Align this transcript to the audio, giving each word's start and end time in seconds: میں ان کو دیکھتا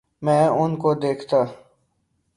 میں 0.21 0.43
ان 0.59 0.71
کو 0.81 0.93
دیکھتا 1.03 1.39